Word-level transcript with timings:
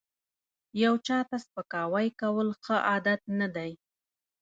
یو 0.83 0.93
چاته 1.07 1.37
سپکاوی 1.45 2.07
کول 2.19 2.49
ښه 2.63 2.75
عادت 2.89 3.21
نه 3.39 3.47
دی 3.55 3.71